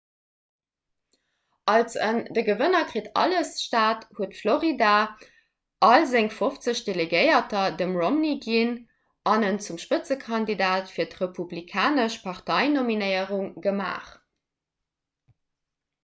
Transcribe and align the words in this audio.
als 1.73 1.95
en 2.05 2.17
'de 2.37 2.43
gewënner 2.47 2.85
kritt 2.91 3.09
alles'-staat 3.23 3.99
huet 4.15 4.37
florida 4.39 4.93
all 5.89 6.07
seng 6.13 6.31
fofzeg 6.39 6.81
delegéierter 6.89 7.77
dem 7.83 7.93
romney 8.01 8.33
ginn 8.47 8.73
an 9.35 9.47
en 9.51 9.61
zum 9.69 9.79
spëtzekandidat 9.85 10.91
fir 10.97 11.07
d'republikanesch 11.15 12.19
parteinominéierung 12.27 13.53
gemaach 13.69 14.11